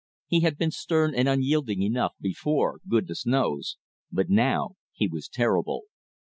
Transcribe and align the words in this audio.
He 0.25 0.39
had 0.39 0.57
been 0.57 0.71
stern 0.71 1.13
and 1.13 1.29
unyielding 1.29 1.83
enough 1.83 2.15
before, 2.19 2.79
goodness 2.87 3.23
knows, 3.23 3.77
but 4.11 4.31
now 4.31 4.77
he 4.93 5.07
was 5.07 5.29
terrible. 5.29 5.83